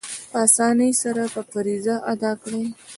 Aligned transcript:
په 0.31 0.37
آسانۍ 0.45 0.91
سره 1.01 1.23
به 1.33 1.41
فریضه 1.51 1.95
ادا 2.13 2.31
کړي. 2.43 2.63